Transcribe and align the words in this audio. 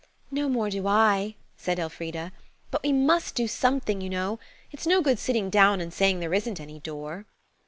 "No 0.31 0.49
more 0.49 0.71
do 0.71 0.87
I," 0.87 1.35
said 1.57 1.77
Elfrida; 1.77 2.31
"but 2.71 2.81
we 2.81 2.91
must 2.91 3.35
do 3.35 3.47
something, 3.47 4.01
you 4.01 4.09
know. 4.09 4.39
It's 4.71 4.87
no 4.87 4.99
good 5.03 5.19
sitting 5.19 5.51
down 5.51 5.79
and 5.79 5.93
saying 5.93 6.19
there 6.19 6.33
isn't 6.33 6.59
any 6.59 6.79
door." 6.79 7.27